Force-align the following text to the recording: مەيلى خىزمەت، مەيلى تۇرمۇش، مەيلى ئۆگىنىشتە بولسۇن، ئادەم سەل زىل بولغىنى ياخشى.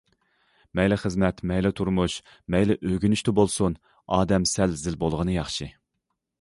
مەيلى 0.77 0.95
خىزمەت، 1.01 1.43
مەيلى 1.51 1.71
تۇرمۇش، 1.81 2.15
مەيلى 2.57 2.79
ئۆگىنىشتە 2.91 3.35
بولسۇن، 3.43 3.79
ئادەم 4.19 4.51
سەل 4.57 4.77
زىل 4.85 5.01
بولغىنى 5.07 5.41
ياخشى. 5.41 5.73